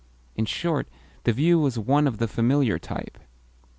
[0.35, 0.87] In short,
[1.25, 3.19] the view was one of the familiar type.